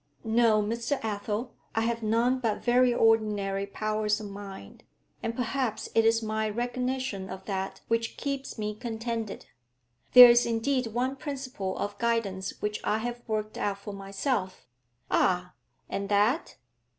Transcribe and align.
'No, 0.23 0.63
Mr. 0.63 0.99
Athel, 1.05 1.53
I 1.75 1.81
have 1.81 2.01
none 2.01 2.39
but 2.39 2.63
very 2.63 2.91
ordinary 2.91 3.67
powers 3.67 4.19
of 4.19 4.31
mind, 4.31 4.83
and 5.21 5.35
perhaps 5.35 5.89
it 5.93 6.05
is 6.05 6.23
my 6.23 6.49
recognition 6.49 7.29
of 7.29 7.45
that 7.45 7.81
which 7.87 8.17
keeps 8.17 8.57
me 8.57 8.73
contented. 8.73 9.45
There 10.13 10.31
is 10.31 10.47
indeed 10.47 10.87
one 10.87 11.17
principle 11.17 11.77
of 11.77 11.99
guidance 11.99 12.51
which 12.63 12.81
I 12.83 12.97
have 12.97 13.21
worked 13.27 13.59
out 13.59 13.77
for 13.77 13.93
myself' 13.93 14.65
'Ah! 15.11 15.53
And 15.87 16.09
that?' 16.09 16.55